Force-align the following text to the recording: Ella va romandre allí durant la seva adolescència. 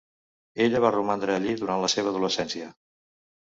Ella 0.63 0.79
va 0.85 0.91
romandre 0.95 1.35
allí 1.35 1.53
durant 1.59 1.85
la 1.85 1.91
seva 1.97 2.11
adolescència. 2.15 2.73